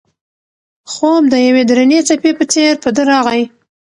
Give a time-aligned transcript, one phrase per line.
[0.91, 3.43] خوب د یوې درنې څپې په څېر په ده راغی.